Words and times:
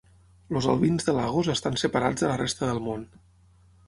Els 0.59 0.67
albins 0.71 1.03
de 1.09 1.13
Lagos 1.17 1.49
estan 1.53 1.77
separats 1.81 2.23
de 2.23 2.31
la 2.31 2.39
resta 2.43 2.71
del 2.71 2.81
món. 2.87 3.05